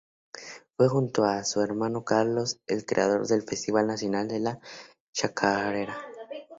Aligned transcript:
Fue 0.75 0.87
junto 0.89 1.25
a 1.25 1.43
su 1.43 1.61
hermano 1.61 2.03
Carlos 2.03 2.59
el 2.65 2.87
creador 2.87 3.27
del 3.27 3.43
Festival 3.43 3.85
nacional 3.85 4.27
de 4.27 4.39
la 4.39 4.59
Chacarera. 5.13 5.95